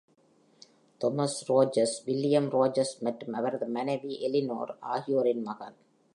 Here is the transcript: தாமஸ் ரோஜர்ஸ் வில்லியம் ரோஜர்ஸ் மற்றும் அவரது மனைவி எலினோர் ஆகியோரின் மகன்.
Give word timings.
தாமஸ் 1.01 1.35
ரோஜர்ஸ் 1.49 1.93
வில்லியம் 2.05 2.49
ரோஜர்ஸ் 2.55 2.95
மற்றும் 3.01 3.33
அவரது 3.33 3.67
மனைவி 3.77 4.13
எலினோர் 4.29 4.73
ஆகியோரின் 4.95 5.43
மகன். 5.43 5.77